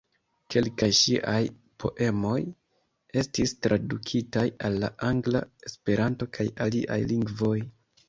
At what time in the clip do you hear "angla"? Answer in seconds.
5.13-5.47